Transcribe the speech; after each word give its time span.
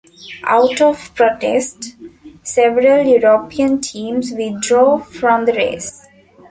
Out 0.47 0.81
of 0.81 1.13
protest, 1.13 1.95
several 2.41 3.05
European 3.05 3.79
teams 3.81 4.31
withdrew 4.31 4.97
from 5.03 5.45
the 5.45 5.53
race. 5.53 6.07